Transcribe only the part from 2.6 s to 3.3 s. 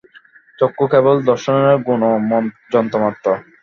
যন্ত্রমাত্র।